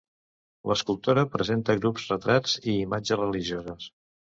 L'escultora 0.71 1.27
presenta 1.35 1.77
grups, 1.85 2.09
retrats 2.15 2.59
i 2.67 2.77
imatges 2.89 3.25
religioses. 3.25 3.93